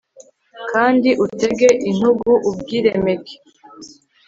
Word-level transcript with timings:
kandi 0.71 1.09
utege 1.25 1.67
intugu 1.89 2.31
ubwiremeke 2.49 3.35